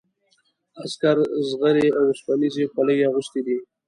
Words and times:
عسکرو 0.83 1.23
زغرې 1.49 1.87
او 1.97 2.03
اوسپنیزې 2.11 2.65
خولۍ 2.71 2.97
اغوستي 3.09 3.41
دي. 3.45 3.57